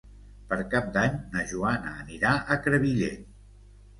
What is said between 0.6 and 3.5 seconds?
Cap d'Any na Joana anirà a Crevillent.